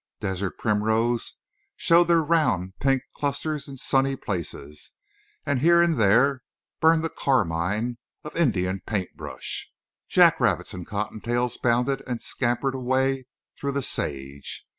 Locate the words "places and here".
4.15-5.79